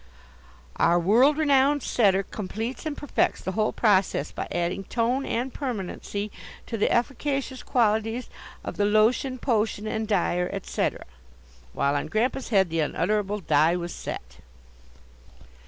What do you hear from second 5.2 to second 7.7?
and permanency to the efficacious